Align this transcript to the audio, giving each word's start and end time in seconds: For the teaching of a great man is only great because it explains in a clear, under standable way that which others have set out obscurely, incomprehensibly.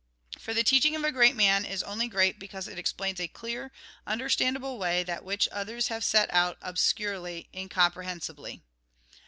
For 0.39 0.55
the 0.55 0.63
teaching 0.63 0.95
of 0.95 1.03
a 1.03 1.11
great 1.11 1.35
man 1.35 1.63
is 1.63 1.83
only 1.83 2.07
great 2.07 2.39
because 2.39 2.67
it 2.67 2.79
explains 2.79 3.19
in 3.19 3.25
a 3.25 3.27
clear, 3.27 3.71
under 4.07 4.29
standable 4.29 4.79
way 4.79 5.03
that 5.03 5.23
which 5.23 5.47
others 5.51 5.89
have 5.89 6.03
set 6.03 6.33
out 6.33 6.57
obscurely, 6.63 7.49
incomprehensibly. 7.53 8.63